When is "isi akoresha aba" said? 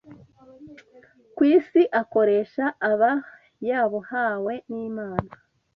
1.57-3.11